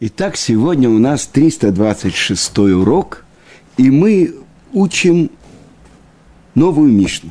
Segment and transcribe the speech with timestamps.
[0.00, 3.24] Итак, сегодня у нас 326 урок,
[3.76, 4.32] и мы
[4.72, 5.28] учим
[6.54, 7.30] новую Мишну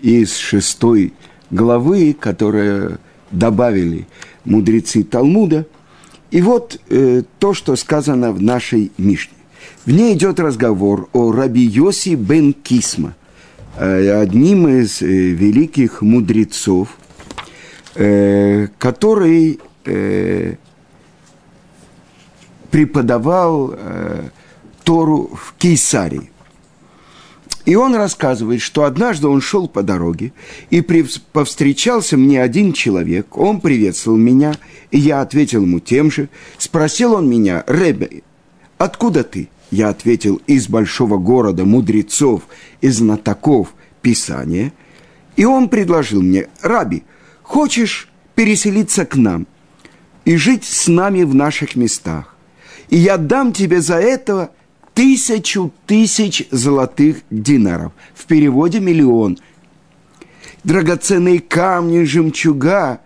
[0.00, 1.14] из шестой
[1.50, 3.00] главы, которую
[3.32, 4.06] добавили
[4.44, 5.66] мудрецы Талмуда.
[6.30, 9.34] И вот э, то, что сказано в нашей Мишне.
[9.84, 13.16] В ней идет разговор о раби Йоси бен Кисма,
[13.76, 16.96] э, одним из э, великих мудрецов,
[17.96, 20.54] э, который э,
[22.70, 24.28] преподавал э,
[24.84, 26.30] Тору в Кейсарии.
[27.66, 30.32] И он рассказывает, что однажды он шел по дороге,
[30.70, 34.54] и при, повстречался мне один человек, он приветствовал меня,
[34.90, 36.30] и я ответил ему тем же.
[36.58, 38.22] Спросил он меня, Ребе,
[38.78, 39.50] откуда ты?
[39.70, 42.42] Я ответил, из большого города мудрецов
[42.80, 44.72] и знатоков Писания.
[45.36, 47.04] И он предложил мне, Раби,
[47.42, 49.46] хочешь переселиться к нам
[50.24, 52.29] и жить с нами в наших местах?
[52.90, 54.50] И я дам тебе за это
[54.94, 57.92] тысячу тысяч золотых динаров.
[58.14, 59.38] В переводе миллион.
[60.64, 63.00] Драгоценные камни, жемчуга.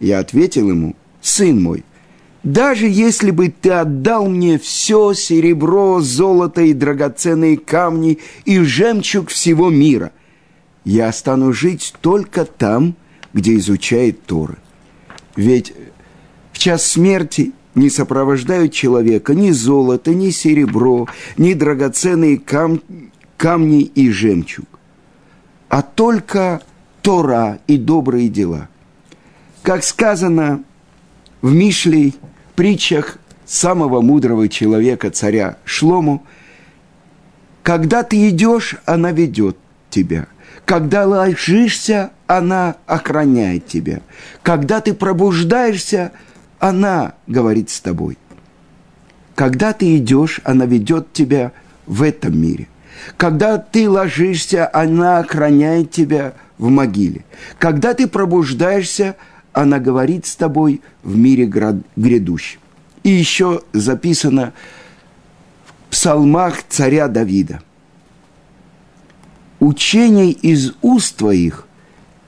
[0.00, 1.84] Я ответил ему, сын мой,
[2.42, 9.70] даже если бы ты отдал мне все серебро, золото и драгоценные камни и жемчуг всего
[9.70, 10.12] мира,
[10.84, 12.94] я стану жить только там,
[13.32, 14.58] где изучает Торы.
[15.34, 15.72] Ведь
[16.52, 22.80] в час смерти– не сопровождают человека ни золото, ни серебро, ни драгоценные кам...
[23.36, 24.66] камни и жемчуг,
[25.68, 26.62] а только
[27.02, 28.68] Тора и добрые дела.
[29.62, 30.64] Как сказано
[31.42, 32.16] в Мишлей,
[32.56, 36.24] притчах самого мудрого человека, царя Шлому,
[37.62, 39.56] когда ты идешь, она ведет
[39.90, 40.26] тебя.
[40.64, 44.00] Когда ложишься, она охраняет тебя.
[44.42, 46.12] Когда ты пробуждаешься,
[46.58, 48.18] она говорит с тобой.
[49.34, 51.52] Когда ты идешь, она ведет тебя
[51.86, 52.68] в этом мире.
[53.16, 57.24] Когда ты ложишься, она охраняет тебя в могиле.
[57.58, 59.16] Когда ты пробуждаешься,
[59.52, 61.44] она говорит с тобой в мире
[61.96, 62.60] грядущем.
[63.02, 64.54] И еще записано
[65.66, 67.60] в псалмах царя Давида.
[69.60, 71.66] Учение из уст твоих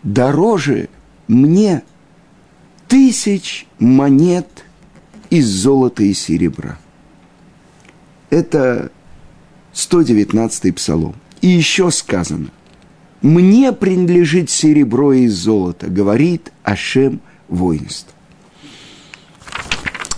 [0.02, 0.88] дороже
[1.26, 1.82] мне–
[2.88, 4.64] тысяч монет
[5.30, 6.78] из золота и серебра.
[8.30, 8.90] Это
[9.74, 11.14] 119-й псалом.
[11.40, 12.48] И еще сказано,
[13.22, 18.14] «Мне принадлежит серебро и золото», говорит Ашем воинств.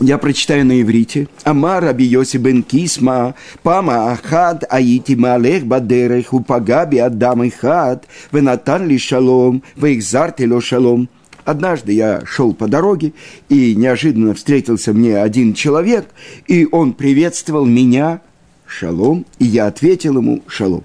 [0.00, 1.28] Я прочитаю на иврите.
[1.44, 8.96] Амар Раби Йоси бен Кисма, пама ахад аити малех бадерех, упагаби адам ихад, венатан ли
[8.96, 11.10] шалом, веихзарти ло шалом.
[11.44, 13.12] Однажды я шел по дороге,
[13.48, 16.08] и неожиданно встретился мне один человек,
[16.46, 18.20] и он приветствовал меня
[18.66, 20.84] «Шалом», и я ответил ему «Шалом».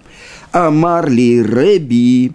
[0.51, 2.31] «Амар ли Реби,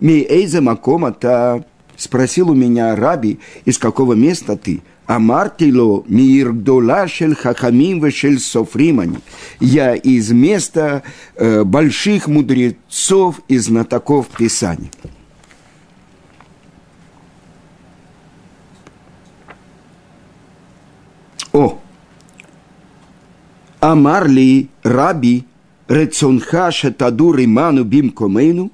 [0.00, 1.64] ми эйза макомата?»
[2.00, 4.80] Спросил у меня Раби, из какого места ты?
[5.06, 9.18] Амартило миргдола шель хахамим вешель софримани.
[9.60, 11.02] Я из места
[11.36, 14.90] э, больших мудрецов и знатоков Писания.
[21.52, 21.78] О,
[23.80, 25.44] Амарли Раби
[25.88, 28.70] Рецонха Шатаду Риману Бимкомейну,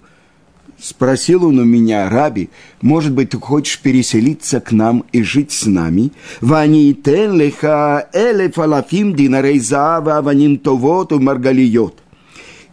[0.79, 2.51] спросил он у меня, Раби,
[2.83, 6.13] может быть, ты хочешь переселиться к нам и жить с нами?
[6.43, 11.99] Вани леха эле фалафим динарей заава ваним товоту маргалиот.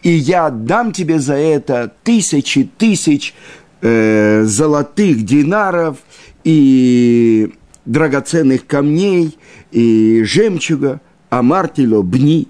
[0.02, 3.34] И я дам тебе за это тысячи тысяч
[3.82, 6.00] э, золотых динаров
[6.44, 7.54] и
[7.86, 9.38] драгоценных камней
[9.74, 12.48] и жемчуга, а мартило бни.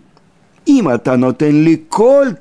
[0.66, 2.35] Им это нотен ли коль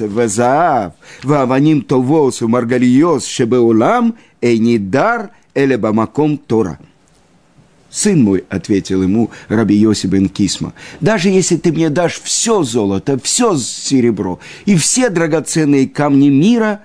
[0.00, 0.92] вазаав,
[1.22, 6.78] ваваним товос у маргариос шебеулам, и не дар эле бамаком Тора.
[7.90, 13.18] Сын мой,— ответил ему Раби Йоси бен Кисма,— даже если ты мне дашь все золото,
[13.22, 16.80] все серебро и все драгоценные камни мира,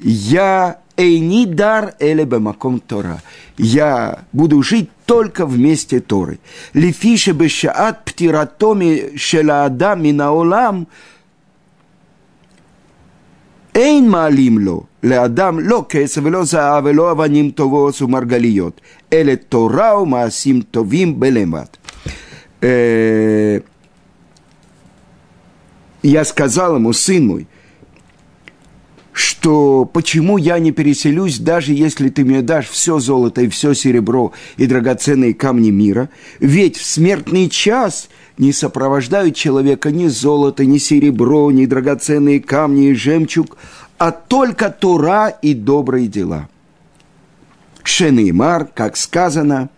[0.00, 3.22] я Эйни дар эле бамаком Тора.
[3.58, 6.38] Я буду жить только вместе Торы.
[6.72, 10.88] Лифише бешаат птиратоми шелаада минаолам
[13.74, 18.76] Эйн маалимло леадам ло кесов ло заа вело аваним товос маргалиот.
[19.10, 21.78] Эле Торау у маасим товим белемат.
[22.62, 23.60] Э,
[26.02, 27.46] я сказал ему, сын мой,
[29.46, 34.32] то почему я не переселюсь, даже если ты мне дашь все золото и все серебро
[34.56, 36.08] и драгоценные камни мира?
[36.40, 38.08] Ведь в смертный час
[38.38, 43.56] не сопровождают человека ни золото, ни серебро, ни драгоценные камни и жемчуг,
[43.98, 46.48] а только Тора и добрые дела.
[47.84, 49.68] Шенеймар, как сказано,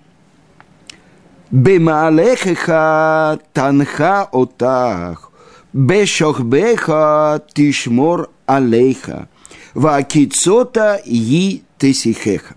[1.50, 5.30] «Бемаалехеха танха отах,
[5.74, 9.28] бешохбеха тишмор алейха,
[9.78, 12.54] вакицота и тесихеха».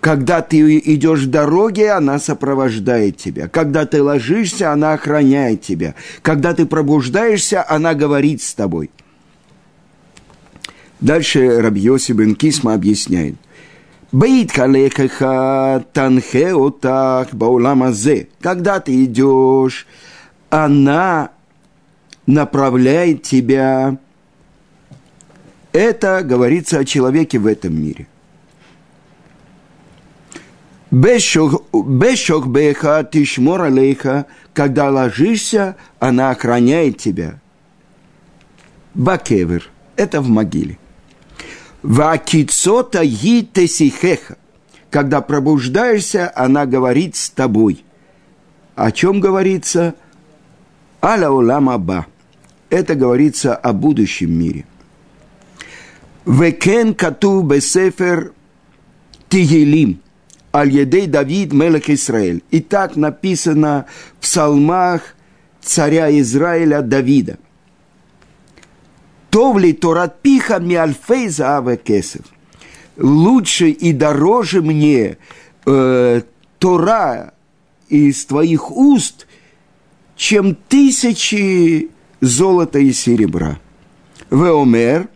[0.00, 3.48] Когда ты идешь в дороге, она сопровождает тебя.
[3.48, 5.94] Когда ты ложишься, она охраняет тебя.
[6.22, 8.90] Когда ты пробуждаешься, она говорит с тобой.
[11.00, 13.36] Дальше Рабьоси бен Кисма объясняет.
[14.10, 18.28] Бейт калехаха танхе отах бауламазе.
[18.40, 19.86] Когда ты идешь,
[20.48, 21.30] она
[22.26, 23.98] направляет тебя.
[25.72, 28.06] Это говорится о человеке в этом мире.
[30.90, 37.38] Бешок беха тишмор алейха, когда ложишься, она охраняет тебя.
[38.94, 40.78] Бакевер, это в могиле.
[41.82, 44.36] Вакицота ги тесихеха,
[44.90, 47.84] когда пробуждаешься, она говорит с тобой.
[48.74, 49.94] О чем говорится?
[51.02, 52.06] Аля улама
[52.68, 54.66] Это говорится о будущем мире.
[56.26, 58.32] Векен кату бесефер
[59.28, 60.00] тигелим–
[60.52, 62.42] Аль-Едей Давид Мелех Израиль.
[62.50, 63.86] И так написано
[64.18, 65.14] в псалмах
[65.60, 67.38] царя Израиля Давида.
[69.30, 72.26] Товли Торат Пиха Миальфей Зааве Кесов.
[72.96, 75.18] Лучше и дороже мне
[75.66, 76.22] э,
[76.58, 77.32] Тора
[77.88, 79.28] из твоих уст,
[80.16, 81.90] чем тысячи
[82.20, 83.60] золота и серебра.
[84.30, 85.08] Веомер,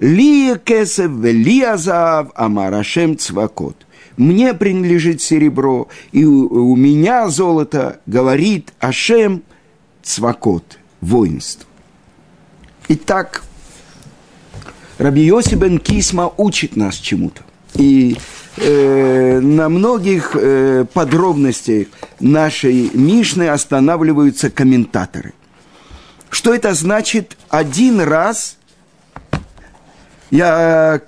[0.00, 3.76] Лия Кесев, Лия Заав, Амарашем Цвакот–
[4.20, 9.42] мне принадлежит серебро, и у, меня золото, говорит Ашем
[10.02, 11.66] Цвакот, воинство.
[12.88, 13.42] Итак,
[14.98, 17.42] Раби Йоси бен Кисма учит нас чему-то.
[17.76, 18.18] И
[18.58, 21.86] э, на многих э, подробностях
[22.18, 25.32] нашей Мишны останавливаются комментаторы.
[26.28, 27.38] Что это значит?
[27.48, 28.58] Один раз
[30.30, 31.00] я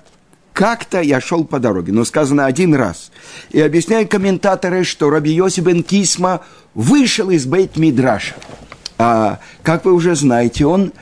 [0.53, 3.11] как-то я шел по дороге, но сказано один раз.
[3.51, 6.41] И объясняют комментаторы, что Раби Йоси бен Кисма
[6.75, 8.35] вышел из бейт Мидраша.
[8.97, 10.93] А, как вы уже знаете, он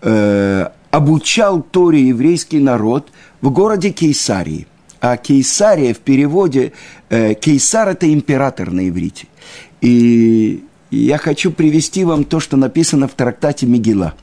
[0.00, 3.08] э, обучал Торе еврейский народ
[3.42, 4.66] в городе Кейсарии.
[5.00, 6.72] А Кейсария в переводе,
[7.10, 9.26] э, Кейсар– это император на иврите.
[9.82, 14.14] И я хочу привести вам то, что написано в трактате Мигела.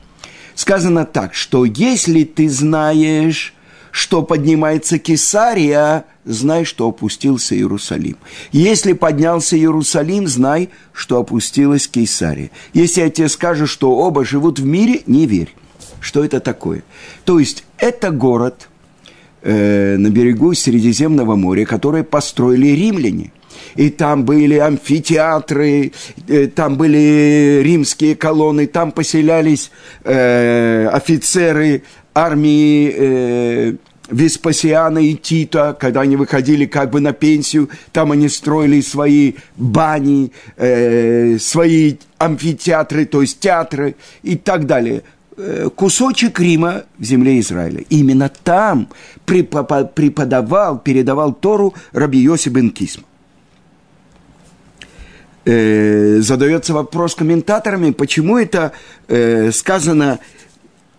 [0.62, 3.52] Сказано так, что если ты знаешь
[3.90, 8.16] что поднимается Кесария, знай, что опустился Иерусалим.
[8.52, 12.52] Если поднялся Иерусалим, знай, что опустилась Кесария.
[12.74, 15.52] Если я тебе скажу, что оба живут в мире, не верь.
[16.00, 16.84] Что это такое?
[17.24, 18.68] То есть, это город
[19.42, 23.32] э, на берегу Средиземного моря, который построили римляне–
[23.76, 25.92] и там были амфитеатры,
[26.28, 29.70] э, там были римские колонны, там поселялись
[30.04, 31.82] э, офицеры
[32.14, 33.74] армии э,
[34.10, 40.32] Веспасиана и Тита, когда они выходили как бы на пенсию, там они строили свои бани,
[40.56, 45.02] э, свои амфитеатры, то есть театры и так далее.
[45.36, 47.84] Э, кусочек Рима в земле Израиля.
[47.88, 48.88] Именно там
[49.24, 53.04] преподавал, передавал Тору Раби бен Кисма.
[55.44, 58.72] Э, задается вопрос комментаторами, почему это
[59.08, 60.20] э, сказано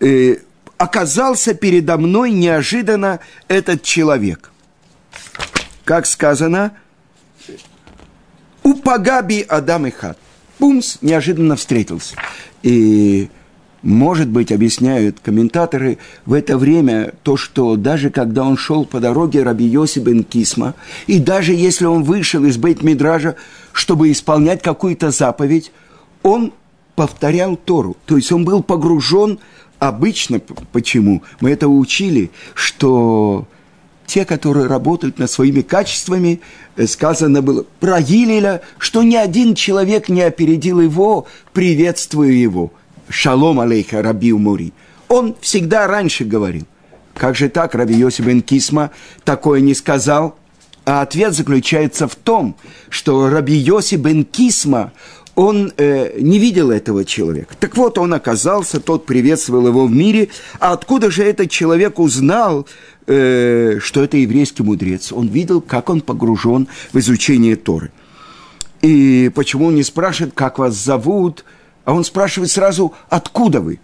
[0.02, 0.36] э,
[0.78, 4.52] оказался передо мной неожиданно этот человек.
[5.86, 6.74] Как сказано,
[8.64, 10.18] у Пагаби Адам и Хат.
[10.60, 12.16] Бумс неожиданно встретился.
[12.64, 13.30] И,
[13.82, 19.44] может быть, объясняют комментаторы, в это время то, что даже когда он шел по дороге
[19.44, 20.76] Раби Йоси бен Кисма,
[21.08, 23.36] и даже если он вышел из Бейт-Мидража,
[23.74, 25.74] чтобы исполнять какую-то заповедь,
[26.22, 26.54] он
[26.96, 27.98] повторял Тору.
[28.06, 29.40] То есть он был погружен
[29.80, 30.40] обычно,
[30.72, 31.24] почему?
[31.42, 33.46] Мы это учили, что
[34.06, 36.40] те, которые работают над своими качествами,
[36.76, 42.72] э, сказано было про Гилеля, что ни один человек не опередил его, приветствуя его.
[43.10, 44.72] Шалом алейха, Раби Умури.
[45.08, 46.66] Он всегда раньше говорил.
[47.14, 48.92] Как же так, Раби Йосиф бен Кисма
[49.24, 50.36] такое не сказал?
[50.86, 52.56] А ответ заключается в том,
[52.90, 54.92] что Раби Йоси бен Кисма,
[55.36, 57.56] он э, не видел этого человека.
[57.60, 60.30] Так вот, он оказался, тот приветствовал его в мире.
[60.60, 62.68] А откуда же этот человек узнал,
[63.08, 65.12] э, что это еврейский мудрец?
[65.12, 67.92] Он видел, как он погружен в изучение Торы.
[68.82, 71.46] И почему он не спрашивает, как вас зовут,
[71.86, 73.80] а он спрашивает сразу, откуда вы?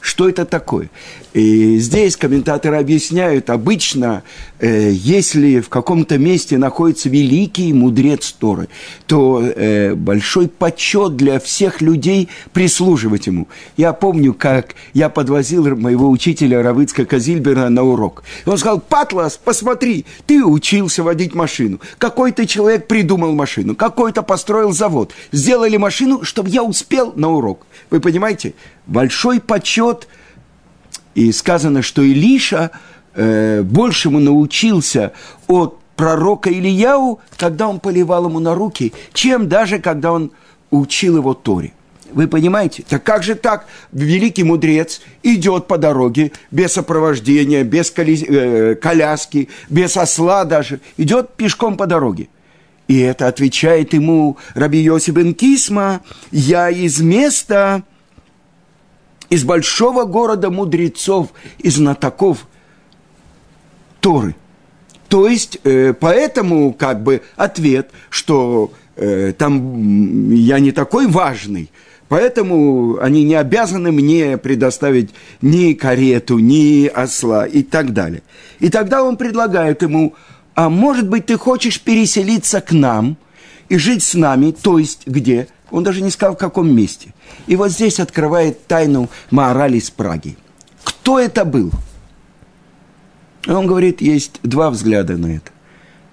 [0.00, 0.88] Что это такое?
[1.36, 4.22] И здесь комментаторы объясняют, обычно,
[4.58, 8.70] э, если в каком-то месте находится великий мудрец Торы,
[9.06, 13.48] то э, большой почет для всех людей прислуживать ему.
[13.76, 18.24] Я помню, как я подвозил моего учителя Равыцка Казильбера на урок.
[18.46, 21.80] Он сказал, Патлас, посмотри, ты учился водить машину.
[21.98, 25.12] Какой-то человек придумал машину, какой-то построил завод.
[25.32, 27.66] Сделали машину, чтобы я успел на урок.
[27.90, 28.54] Вы понимаете?
[28.86, 30.08] Большой почет–
[31.16, 32.70] и сказано, что Илиша
[33.14, 35.12] э, большему научился
[35.48, 40.30] от пророка Ильяу, когда он поливал ему на руки, чем даже когда он
[40.70, 41.72] учил его Торе.
[42.12, 42.84] Вы понимаете?
[42.86, 43.66] Так как же так?
[43.92, 50.80] Великий мудрец идет по дороге без сопровождения, без э, коляски, без осла даже.
[50.98, 52.28] Идет пешком по дороге.
[52.88, 57.82] И это отвечает ему Раби Йосиф Кисма, я из места,
[59.30, 62.46] из большого города мудрецов и знатоков
[64.00, 64.34] Торы.
[65.08, 71.70] То есть, э, поэтому как бы ответ, что э, там я не такой важный,
[72.08, 75.10] поэтому они не обязаны мне предоставить
[75.42, 78.22] ни карету, ни осла и так далее.
[78.58, 80.14] И тогда он предлагает ему,
[80.54, 83.16] а может быть ты хочешь переселиться к нам
[83.68, 85.48] и жить с нами, то есть где?
[85.70, 87.12] Он даже не сказал, в каком месте.
[87.46, 90.36] И вот здесь открывает тайну Маорали из Праги.
[90.84, 91.72] Кто это был?
[93.46, 95.50] И он говорит, есть два взгляда на это.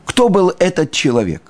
[0.05, 1.41] Кто был этот человек?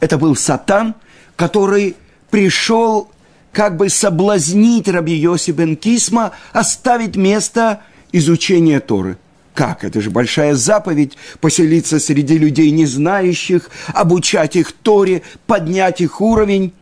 [0.00, 0.94] Это был Сатан,
[1.36, 1.96] который
[2.30, 3.10] пришел
[3.52, 9.16] как бы соблазнить Раби Йоси бен Кисма, оставить место изучения Торы.
[9.54, 9.84] Как?
[9.84, 16.72] Это же большая заповедь– поселиться среди людей не знающих, обучать их Торе, поднять их уровень.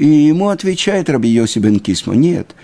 [0.00, 2.54] И ему отвечает Раби Йоси бен Кисма, нет,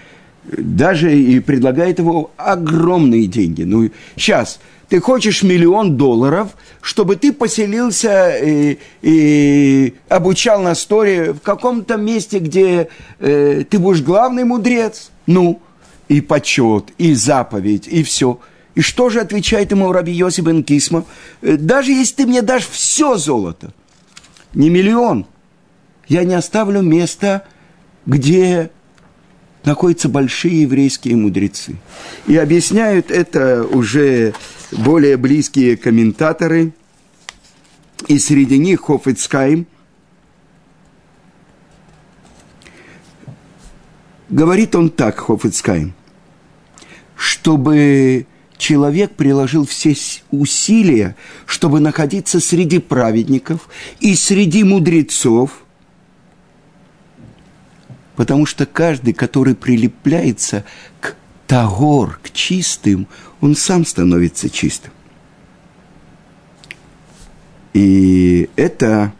[0.43, 3.63] даже и предлагает его огромные деньги.
[3.63, 11.41] Ну, сейчас, ты хочешь миллион долларов, чтобы ты поселился и, и обучал на сторе в
[11.41, 12.89] каком-то месте, где
[13.19, 15.11] э, ты будешь главный мудрец.
[15.27, 15.61] Ну,
[16.09, 18.41] и почет, и заповедь, и все.
[18.75, 21.05] И что же отвечает ему Раби Йоси бен Кисма?
[21.43, 23.75] «Э, даже если ты мне дашь все золото,
[24.55, 25.27] не миллион–
[26.09, 27.45] я не оставлю места,
[28.05, 28.71] где
[29.65, 31.77] находятся большие еврейские мудрецы.
[32.27, 34.35] И объясняют это уже
[34.71, 36.73] более близкие комментаторы,
[38.07, 39.67] и среди них Хофицкайм.
[44.29, 45.95] Говорит он так, Хофицкайм,
[47.17, 49.95] чтобы человек приложил все
[50.31, 55.63] усилия, чтобы находиться среди праведников и среди мудрецов–
[58.17, 60.65] Потому что каждый, который прилепляется
[61.01, 61.15] к
[61.47, 63.07] тагор, к чистым,
[63.41, 64.91] он сам становится чистым.
[67.75, 69.13] И это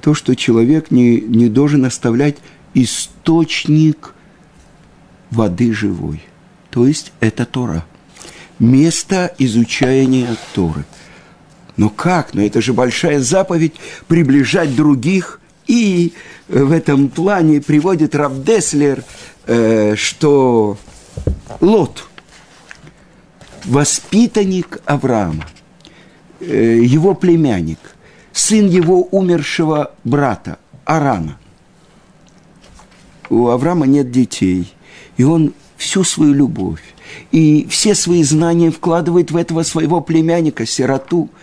[0.00, 2.38] то, что человек не, не должен оставлять
[2.72, 4.14] источник
[5.30, 6.22] воды живой.
[6.70, 7.84] То есть это Тора.
[8.58, 10.86] Место изучения Торы–
[11.76, 12.34] но как?
[12.34, 13.74] Но это же большая заповедь
[14.06, 15.40] приближать других.
[15.66, 16.12] И
[16.48, 19.02] в этом плане приводит Равдеслер,
[19.46, 20.76] э, что
[21.60, 22.06] Лот,
[23.64, 25.46] воспитанник Авраама,
[26.40, 27.78] э, его племянник,
[28.32, 31.38] сын его умершего брата Арана.
[33.30, 34.72] У Авраама нет детей,
[35.16, 36.82] и он всю свою любовь
[37.30, 41.30] и все свои знания вкладывает в этого своего племянника, сироту–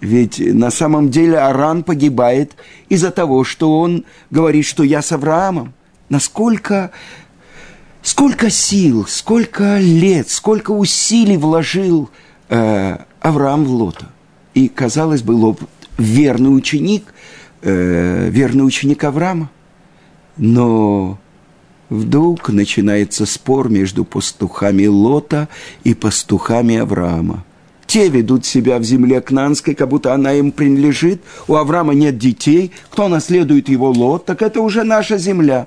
[0.00, 2.56] ведь на самом деле Аран погибает
[2.88, 5.74] из-за того, что он говорит, что я с Авраамом.
[6.08, 6.90] Насколько,
[8.02, 12.10] сколько сил, сколько лет, сколько усилий вложил
[12.48, 14.06] э, Авраам в Лота.
[14.54, 15.60] И, казалось бы, Лот
[15.98, 17.12] верный ученик,
[17.62, 19.50] э, верный ученик Авраама.
[20.38, 21.18] Но
[21.90, 25.48] вдруг начинается спор между пастухами Лота
[25.84, 27.44] и пастухами Авраама–
[27.90, 31.22] те ведут себя в земле Кнанской, как будто она им принадлежит.
[31.48, 32.70] У Авраама нет детей.
[32.88, 35.66] Кто наследует его лот, так это уже наша земля.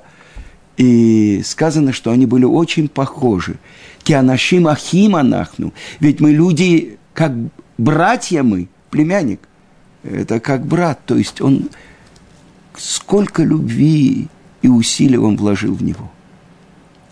[0.77, 3.58] И сказано, что они были очень похожи.
[4.03, 5.74] Кианашим Ахим Анахну.
[6.00, 7.34] Ведь мы люди, как
[7.77, 9.42] братья мы, племянник.
[10.03, 11.72] это как брат, то есть он
[12.77, 14.30] сколько любви
[14.62, 16.10] и усилий он вложил в него.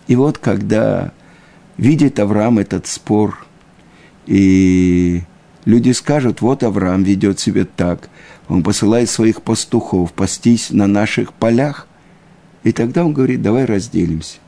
[0.06, 1.12] И вот когда
[1.76, 3.44] видит Авраам этот спор,
[4.26, 5.22] и
[5.64, 8.08] люди скажут, вот Авраам ведет себя так,
[8.48, 11.86] он посылает своих пастухов пастись на наших полях,
[12.64, 14.38] и тогда он говорит, давай разделимся.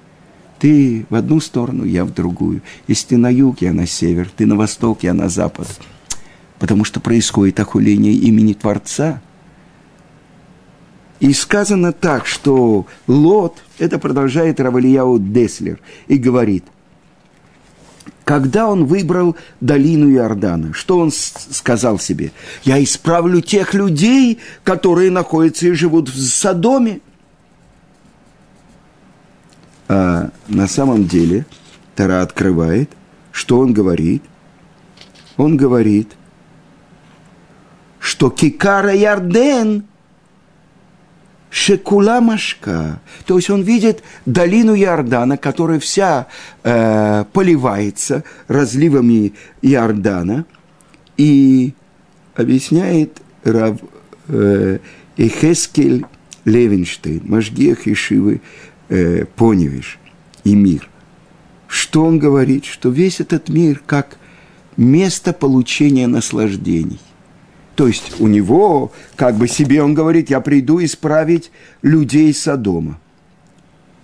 [0.58, 2.62] Ты в одну сторону, я в другую.
[2.86, 5.68] Если ты на юг, я на север, ты на восток, я на запад.
[6.58, 9.20] Потому что происходит охуление имени Творца.
[11.20, 16.64] И сказано так, что Лот, это продолжает Равалияу Деслер, и говорит,
[18.24, 22.32] когда он выбрал долину Иордана, что он сказал себе?
[22.64, 27.00] Я исправлю тех людей, которые находятся и живут в Содоме.
[29.88, 31.44] А на самом деле
[31.94, 32.90] Тара открывает,
[33.30, 34.22] что он говорит.
[35.36, 36.12] Он говорит,
[37.98, 39.84] что Кикара Ярден
[41.54, 43.00] Шекула Машка.
[43.26, 46.26] То есть он видит долину Иордана, которая вся
[46.64, 50.46] э, поливается разливами Иордана,
[51.16, 51.75] и
[52.34, 53.78] объясняет Рав
[54.26, 54.78] э,
[55.16, 56.04] Эхескель
[56.44, 58.40] Левенштейн, Машгех Ишивы
[58.88, 60.00] э, Поневиш
[60.42, 60.90] и мир.
[61.68, 62.64] Что он говорит?
[62.64, 64.18] Что весь этот мир как
[64.76, 66.99] место получения наслаждений.
[67.74, 71.50] То есть у него, как бы себе он говорит, я приду исправить
[71.82, 72.98] людей Содома.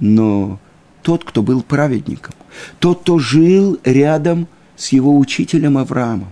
[0.01, 0.59] Но
[1.03, 2.35] тот, кто был праведником,
[2.79, 6.29] тот, кто жил рядом с его учителем Авраамом,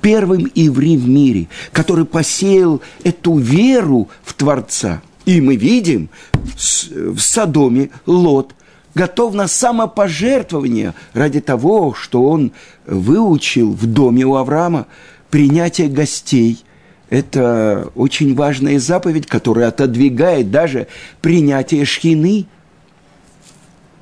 [0.00, 5.00] первым евреем в мире, который посеял эту веру в Творца.
[5.24, 8.54] И мы видим в Содоме Лот
[8.94, 12.52] готов на самопожертвование ради того, что он
[12.86, 14.86] выучил в доме у Авраама
[15.30, 16.64] принятие гостей–
[17.10, 20.88] это очень важная заповедь, которая отодвигает даже
[21.22, 22.46] принятие шхины.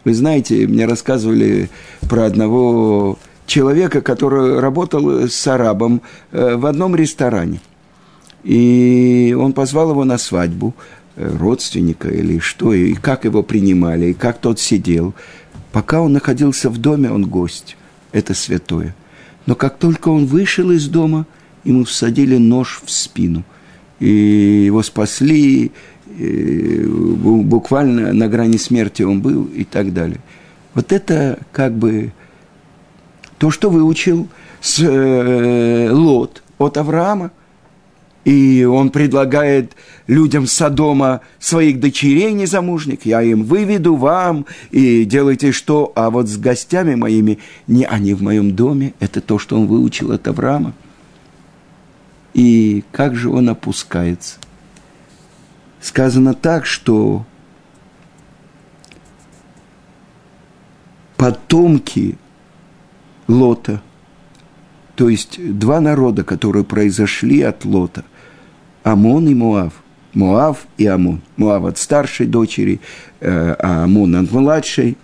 [0.05, 1.71] Вы знаете, мне рассказывали
[2.09, 6.03] про одного человека, который работал с арабом
[6.33, 7.61] э, в одном ресторане.
[8.43, 10.75] И он позвал его на свадьбу
[11.15, 15.15] э, родственника или что, и как его принимали, и как тот сидел.
[15.71, 17.77] Пока он находился в доме, он гость.
[18.13, 18.97] Это святое–
[19.47, 21.27] но как только он вышел из дома,
[21.65, 23.45] ему всадили нож в спину.
[23.99, 25.73] И его спасли,
[26.19, 30.21] и буквально на грани смерти он был и так далее.
[30.75, 32.13] Вот это как бы
[33.39, 34.29] то, что выучил
[34.61, 37.31] с, э, Лот от Авраама–
[38.27, 39.77] и он предлагает
[40.09, 46.37] людям Содома своих дочерей незамужних, я им выведу вам, и делайте что, а вот с
[46.37, 50.73] гостями моими, не они в моем доме, это то, что он выучил от Авраама.
[52.35, 54.39] И как же он опускается?
[55.81, 57.25] Сказано так, что
[61.17, 62.19] потомки
[63.29, 63.81] Лота,
[64.97, 68.05] то есть два народа, которые произошли от Лота–
[68.87, 69.73] Амон и Моав.
[70.15, 71.21] Моав и Амон.
[71.37, 72.81] Моав от старшей дочери,
[73.21, 74.97] э, а Амон от младшей.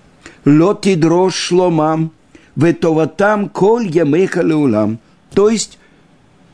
[0.44, 2.12] Лоти дрожь шломам,
[2.54, 5.00] ветоватам коль ямеха леулам.
[5.34, 5.78] То есть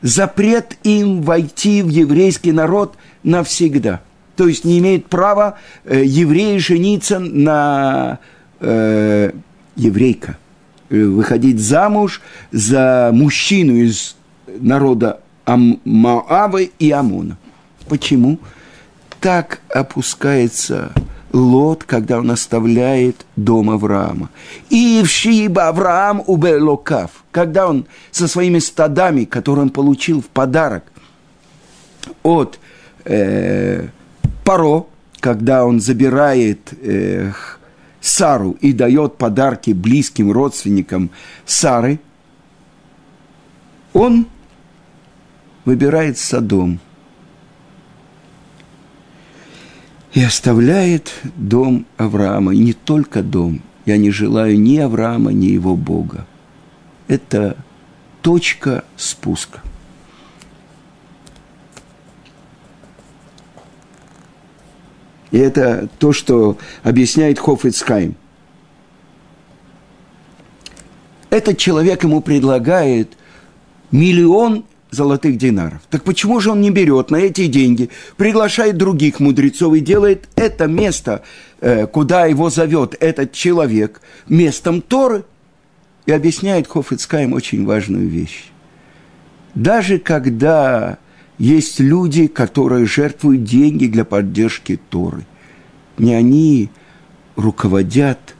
[0.01, 4.01] запрет им войти в еврейский народ навсегда.
[4.35, 8.17] То есть не имеет права э, евреи жениться на
[8.59, 9.31] э,
[9.75, 10.37] еврейка,
[10.89, 14.15] э, выходить замуж за мужчину из
[14.47, 15.79] народа Ам,
[16.77, 17.37] и Амона.
[17.87, 18.37] Почему?
[19.19, 20.91] Так опускается
[21.33, 24.29] Лот, когда он оставляет дом Авраама.
[24.69, 30.83] И в Шиба Авраам убелокав, когда он со своими стадами, которые он получил в подарок
[32.21, 32.59] от
[33.05, 33.87] э,
[34.45, 34.85] Паро,
[35.19, 37.31] когда он забирает э,
[38.01, 41.09] Сару и дает подарки близким родственникам
[41.45, 41.99] Сары,
[43.93, 44.27] он
[45.69, 46.79] выбирает Содом
[50.15, 52.55] и оставляет дом Авраама.
[52.55, 53.61] И не только дом.
[53.85, 56.25] Я не желаю ни Авраама, ни его Бога.
[57.07, 57.55] Это
[58.23, 59.61] точка спуска.
[65.29, 68.15] И это то, что объясняет Хофицхайм.
[71.29, 73.15] Этот человек ему предлагает
[73.91, 75.81] миллион золотых динаров.
[75.89, 80.67] Так почему же он не берет на эти деньги, приглашает других мудрецов и делает это
[80.67, 81.23] место,
[81.61, 85.23] э, куда его зовет этот человек, местом Торы?
[86.05, 88.45] И объясняет Хофицкаем очень важную вещь.
[89.53, 90.97] Даже когда
[91.37, 95.25] есть люди, которые жертвуют деньги для поддержки Торы.
[95.97, 96.69] Не они
[97.35, 98.35] руководят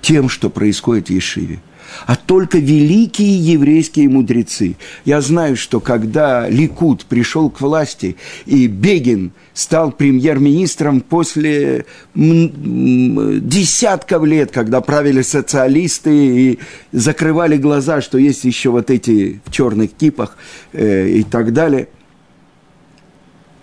[0.00, 1.60] тем, что происходит в Ешиве–
[2.06, 4.76] а только великие еврейские мудрецы.
[5.04, 8.16] Я знаю, что когда Ликут пришел к власти,
[8.46, 16.58] и Бегин стал премьер-министром после десятков лет, когда правили социалисты и
[16.92, 20.36] закрывали глаза, что есть еще вот эти в черных кипах
[20.72, 21.88] э, и так далее.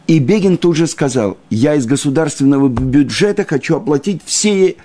[0.08, 4.76] И Бегин тут же сказал, я из государственного бюджета хочу оплатить все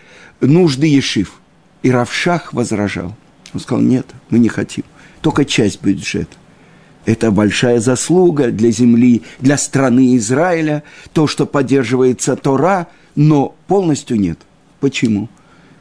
[0.41, 1.41] нужды Ешив.
[1.83, 3.15] И Равшах возражал–
[3.55, 4.85] он сказал, нет, мы не хотим.
[5.21, 6.37] Только часть бюджета.
[7.07, 14.39] Это большая заслуга для земли, для страны Израиля, то, что поддерживается Тора, но полностью нет.
[14.81, 15.29] Почему?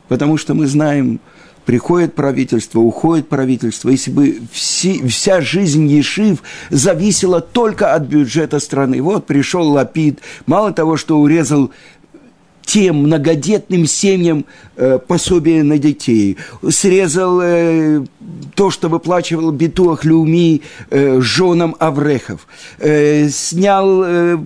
[0.07, 1.19] Потому что мы знаем,
[1.65, 3.89] приходит правительство, уходит правительство.
[3.89, 9.01] Если бы все, вся жизнь Ешив зависела только от бюджета страны.
[9.01, 11.71] Вот пришел Лапид, мало того, что урезал
[12.65, 14.45] тем многодетным семьям
[14.75, 16.37] э, пособие на детей,
[16.69, 18.05] срезал э,
[18.55, 22.47] то, что выплачивал Битуах Люми э, женам Аврехов,
[22.79, 24.37] э, снял э,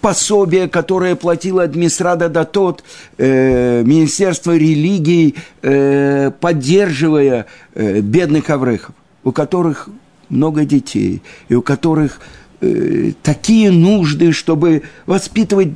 [0.00, 2.82] пособие, которое платила администрада Датот,
[3.18, 8.94] э, Министерство религии, э, поддерживая э, бедных Аврехов,
[9.24, 9.88] у которых
[10.28, 12.20] много детей, и у которых
[12.60, 15.70] э, такие нужды, чтобы воспитывать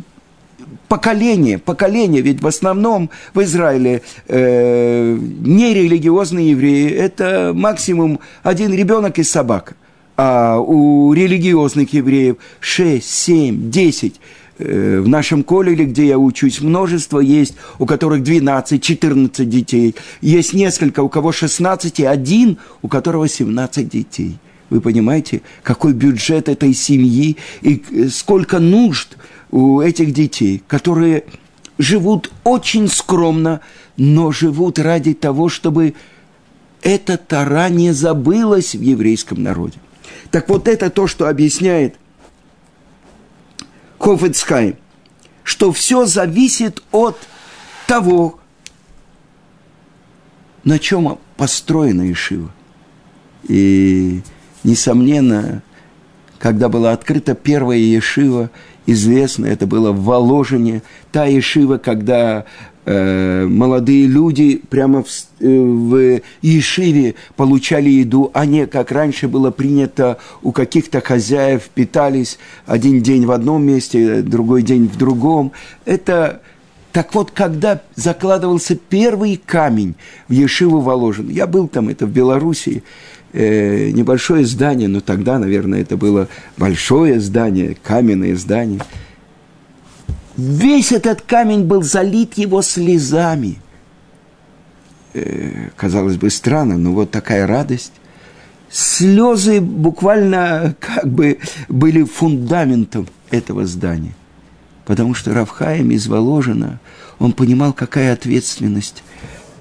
[0.94, 9.24] поколение, поколение, ведь в основном в Израиле э, нерелигиозные евреи– это максимум один ребенок и
[9.24, 9.74] собака.
[10.16, 14.20] А у религиозных евреев 6, 7, 10
[14.56, 19.96] в нашем колледже, где я учусь, множество есть, у которых 12, 14 детей.
[20.20, 24.38] Есть несколько, у кого 16, и один, у которого 17 детей.
[24.70, 29.16] Вы понимаете, какой бюджет этой семьи и сколько нужд–
[29.54, 31.22] у этих детей, которые
[31.78, 33.60] живут очень скромно,
[33.96, 35.94] но живут ради того, чтобы
[36.82, 39.78] эта Тара не забылась в еврейском народе.
[40.32, 41.94] Так вот это то, что объясняет
[44.00, 44.74] Хофицхайм,
[45.44, 47.16] что все зависит от
[47.86, 48.40] того,
[50.64, 52.50] на чем построена Ишива.
[53.44, 54.20] И,
[54.64, 55.62] несомненно,
[56.38, 58.50] когда была открыта первая Ешива,
[58.86, 62.44] известно, это было в Воложине, та Ешива, когда
[62.84, 65.08] э, молодые люди прямо в,
[65.40, 72.38] э, в Ешиве получали еду, а не как раньше было принято у каких-то хозяев, питались
[72.66, 75.52] один день в одном месте, другой день в другом.
[75.84, 76.42] Это
[76.94, 79.96] так вот, когда закладывался первый камень
[80.28, 82.84] в Ешиву Воложин, я был там, это в Белоруссии,
[83.32, 88.80] э, небольшое здание, но тогда, наверное, это было большое здание, каменное здание.
[90.36, 93.58] Весь этот камень был залит его слезами.
[95.14, 97.94] Э, казалось бы, странно, но вот такая радость.
[98.70, 104.14] Слезы буквально как бы были фундаментом этого здания.
[104.84, 106.80] Потому что Равхаем из Воложина,
[107.18, 109.02] он понимал, какая ответственность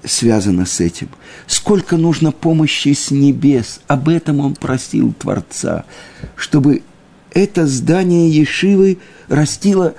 [0.03, 1.09] связано с этим.
[1.47, 3.79] Сколько нужно помощи с небес.
[3.87, 5.85] Об этом он просил Творца,
[6.35, 6.83] чтобы
[7.31, 9.95] это здание Ешивы растило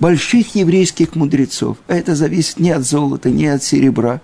[0.00, 1.76] больших еврейских мудрецов.
[1.86, 4.20] А это зависит не от золота, не от серебра.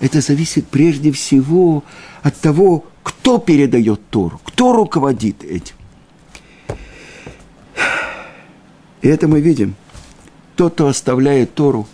[0.00, 1.84] Это зависит прежде всего
[2.22, 5.74] от того, кто передает Тору, кто руководит этим.
[9.04, 9.74] И это мы видим.
[10.56, 11.86] Тот, кто оставляет Тору,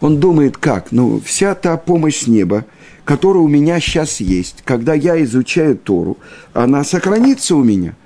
[0.00, 0.92] он думает, как?
[0.92, 2.64] Ну, вся та помощь с неба,
[3.04, 6.16] которая у меня сейчас есть, когда я изучаю Тору,
[6.52, 7.96] она сохранится у меня.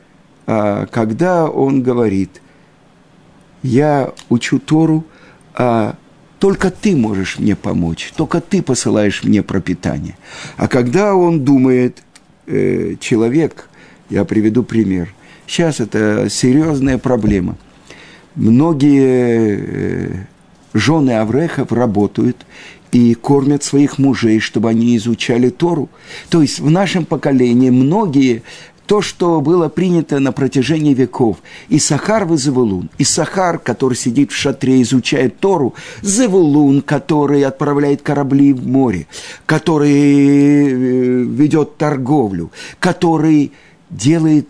[0.47, 2.41] А когда он говорит,
[3.63, 5.05] я учу Тору,
[5.55, 5.97] а
[6.39, 10.17] только ты можешь мне помочь, только ты посылаешь мне пропитание.
[10.57, 12.03] А когда он думает,
[12.47, 13.69] э, человек,
[14.09, 15.13] я приведу пример,
[15.51, 17.57] сейчас это серьезная проблема.
[18.37, 20.15] Многие э,
[20.75, 22.47] жены Аврехов работают
[22.93, 25.89] и кормят своих мужей, чтобы они изучали Тору.
[26.29, 28.43] То есть в нашем поколении многие
[28.87, 31.39] то, что было принято на протяжении веков.
[31.69, 38.03] И Сахар в Завулун, и Сахар, который сидит в шатре, изучает Тору, Завулун, который отправляет
[38.03, 39.07] корабли в море,
[39.47, 43.53] который э, ведет торговлю, который
[43.91, 44.49] делает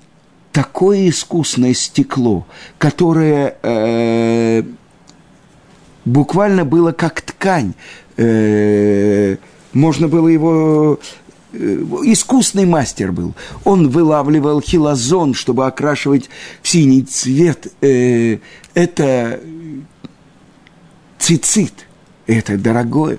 [0.52, 2.46] такое искусное стекло,
[2.78, 4.62] которое э,
[6.04, 7.74] буквально было как ткань.
[8.16, 9.36] Э,
[9.72, 10.98] можно было его
[11.52, 11.56] э,
[12.04, 13.34] искусный мастер был.
[13.64, 16.28] Он вылавливал хилозон, чтобы окрашивать
[16.62, 17.68] в синий цвет.
[17.80, 18.38] Э,
[18.74, 19.40] это
[21.18, 21.86] цицит,
[22.26, 23.18] это дорогое.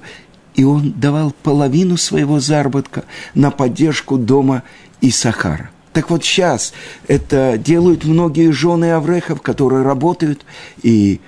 [0.53, 4.63] И он давал половину своего заработка на поддержку дома
[4.99, 5.70] и Сахара.
[5.93, 6.73] Так вот сейчас
[7.07, 10.45] это делают многие жены Аврехов, которые работают.
[10.83, 11.19] И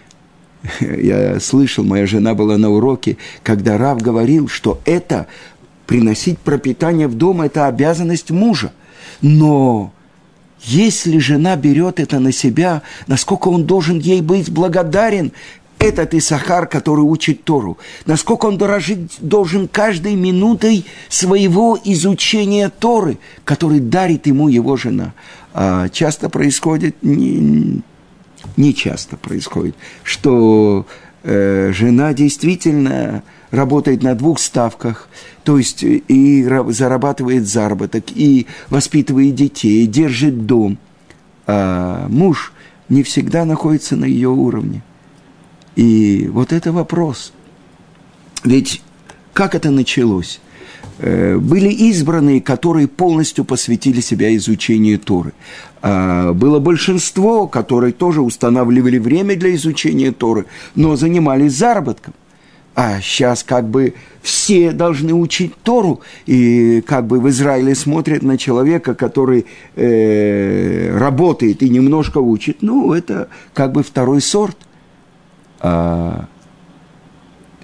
[0.80, 5.28] я слышал, моя жена была на уроке, когда Рав говорил, что это
[5.86, 8.72] приносить пропитание в дом– это обязанность мужа.
[9.22, 9.94] Но
[10.62, 15.34] если жена берет это на себя, насколько он должен ей быть благодарен,
[15.84, 23.80] этот Исахар, который учит Тору, насколько он дорожить должен каждой минутой своего изучения Торы, который
[23.80, 25.14] дарит ему его жена.
[25.54, 27.82] А часто происходит, не,
[28.56, 30.88] не часто происходит, что
[31.24, 35.10] э, жена действительно работает на двух ставках,
[35.44, 40.78] то есть и зарабатывает заработок, и воспитывает детей, и держит дом.
[41.46, 42.54] А муж
[42.88, 44.82] не всегда находится на ее уровне–
[45.76, 47.34] и вот это вопрос.
[48.44, 48.82] Ведь
[49.34, 50.40] как это началось?
[51.00, 55.34] Э, были избранные, которые полностью посвятили себя изучению Торы.
[55.82, 62.14] А было большинство, которые тоже устанавливали время для изучения Торы, но занимались заработком.
[62.76, 68.38] А сейчас как бы все должны учить Тору, и как бы в Израиле смотрят на
[68.38, 72.58] человека, который э, работает и немножко учит.
[72.62, 74.58] Ну, это как бы второй сорт–
[75.64, 76.26] а,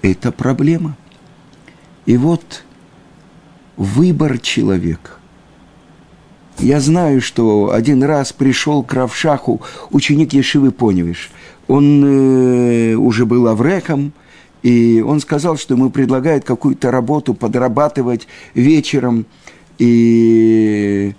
[0.00, 0.96] это проблема.
[2.06, 2.64] И вот
[3.76, 5.12] выбор человека.
[6.58, 9.60] Я знаю, что один раз пришел к Равшаху
[9.90, 11.30] ученик Ешивы Поневиш.
[11.68, 14.12] Он э, уже был авреком,
[14.62, 19.26] и он сказал, что ему предлагают какую-то работу подрабатывать вечером.
[19.78, 21.14] И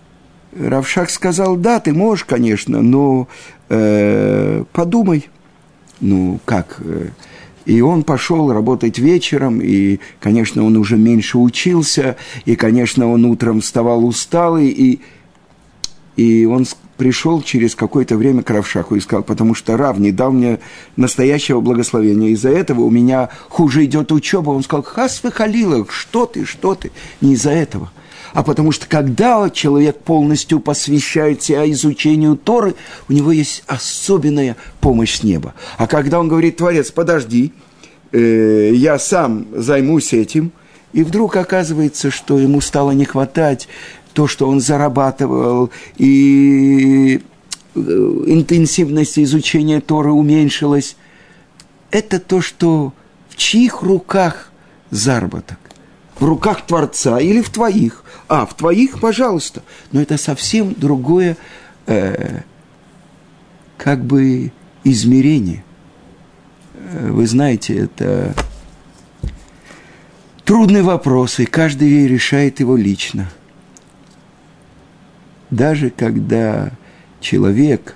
[0.60, 3.28] Равшах сказал, да, ты можешь, конечно, но
[3.70, 5.30] э, подумай–
[6.02, 6.78] ну, как...
[6.84, 7.10] Э,
[7.66, 13.62] и он пошел работать вечером, и, конечно, он уже меньше учился, и, конечно, он утром
[13.62, 15.00] вставал усталый, и,
[16.18, 16.66] и он
[16.98, 20.60] пришел через какое-то время к Равшаху и сказал, потому что Рав не дал мне
[20.96, 22.30] настоящего благословения.
[22.30, 24.50] Из-за этого у меня хуже идет учеба.
[24.50, 26.92] Он сказал, хас халила, что ты, что ты?
[27.22, 27.92] Не из-за этого
[28.34, 32.76] а потому что когда человек полностью посвящает себя изучению Торы,
[33.10, 35.54] у него есть особенная помощь с неба.
[35.78, 37.54] А когда он говорит, Творец, подожди,
[38.12, 40.52] э, я сам займусь этим,
[40.94, 43.68] и вдруг оказывается, что ему стало не хватать
[44.14, 47.22] то, что он зарабатывал, и
[47.76, 50.96] э, интенсивность изучения Торы уменьшилась.
[51.92, 52.94] Это то, что
[53.30, 54.52] в чьих руках
[54.90, 55.58] заработок?
[56.22, 58.04] В руках Творца или в твоих?
[58.28, 59.64] А, в твоих, пожалуйста.
[59.92, 61.36] Но это совсем другое,
[61.88, 62.42] э,
[63.76, 64.52] как бы,
[64.84, 65.64] измерение.
[66.76, 68.36] Э, вы знаете, это
[70.46, 73.28] трудный вопрос, и каждый решает его лично.
[75.50, 76.70] Даже когда
[77.20, 77.96] человек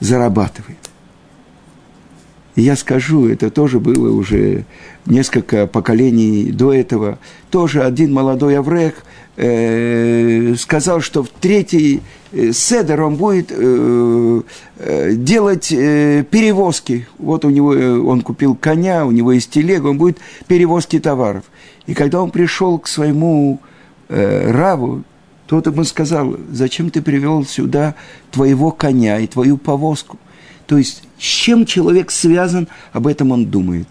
[0.00, 0.90] зарабатывает.
[2.56, 4.64] И я скажу, это тоже было уже
[5.10, 7.18] несколько поколений до этого.
[7.50, 9.04] Тоже один молодой аврех
[9.36, 12.00] э, сказал, что в третий
[12.32, 14.42] э, седер он будет э,
[15.12, 17.06] делать перевозки.
[17.18, 21.44] Вот у него, он купил коня, у него есть телега, он будет перевозки товаров.
[21.86, 23.60] И когда он пришел к своему
[24.08, 25.02] э, раву,
[25.46, 27.96] тот ему сказал, зачем ты привел сюда
[28.30, 30.18] твоего коня и твою повозку?
[30.66, 33.88] То есть, с чем человек связан, об этом он думает.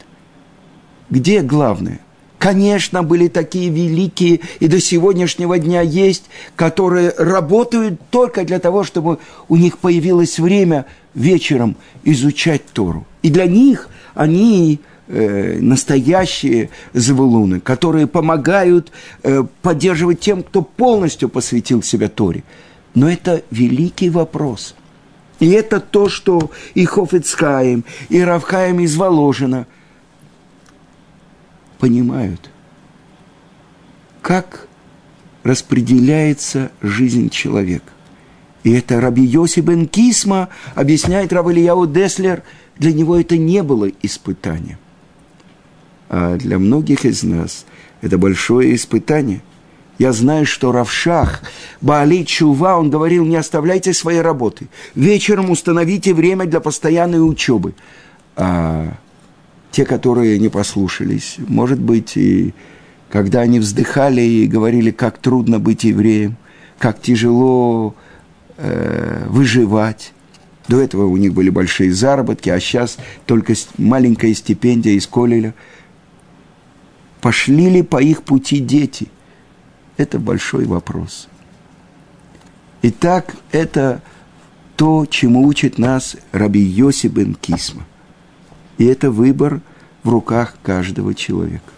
[1.10, 2.00] Где главное?
[2.38, 9.20] Конечно, были такие великие, и до сегодняшнего дня есть, которые работают только для того, чтобы
[9.50, 13.06] у них появилось время вечером изучать Тору.
[13.24, 18.90] И для них они э, настоящие завулуны, которые помогают
[19.24, 22.46] э, поддерживать тем, кто полностью посвятил себя Торе.
[22.96, 24.76] Но это великий вопрос.
[25.42, 29.68] И это то, что и Хофицкаем, и Равхаем из Воложина–
[31.80, 32.50] понимают,
[34.22, 34.68] как
[35.44, 37.92] распределяется жизнь человека.
[38.64, 42.44] И это Раби Йоси бен Кисма объясняет Рав Ильяу Деслер,
[42.78, 44.78] для него это не было испытанием.
[46.10, 47.66] А для многих из нас
[48.02, 49.42] это большое испытание.
[49.98, 51.42] Я знаю, что Равшах,
[51.82, 54.70] Баали Чува, он говорил, не оставляйте своей работы.
[54.96, 57.74] Вечером установите время для постоянной учебы.
[58.38, 58.94] А
[59.72, 62.54] те, которые не послушались, может быть, и
[63.10, 66.38] когда они вздыхали и говорили, как трудно быть евреем,
[66.78, 67.96] как тяжело
[68.58, 70.14] э, выживать.
[70.68, 75.54] До этого у них были большие заработки, а сейчас только маленькая стипендия из Колеля.
[77.22, 79.08] Пошли ли по их пути дети?
[79.98, 81.28] Это большой вопрос.
[82.82, 84.02] Итак, это
[84.78, 87.86] то, чему учит нас Раби Йоси бен Кисма.
[88.80, 89.60] И это выбор
[90.04, 91.72] в руках каждого человека.